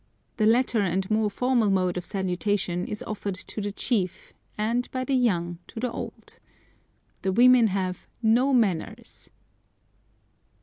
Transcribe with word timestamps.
The 0.37 0.47
latter 0.47 0.81
and 0.81 1.07
more 1.11 1.29
formal 1.29 1.69
mode 1.69 1.95
of 1.95 2.07
salutation 2.07 2.85
is 2.87 3.03
offered 3.03 3.35
to 3.35 3.61
the 3.61 3.71
chief, 3.71 4.33
and 4.57 4.89
by 4.89 5.03
the 5.03 5.13
young 5.13 5.59
to 5.67 5.79
the 5.79 5.91
old 5.91 6.39
men. 6.41 7.19
The 7.21 7.31
women 7.31 7.67
have 7.67 8.07
no 8.23 8.51
"manners!" 8.51 9.29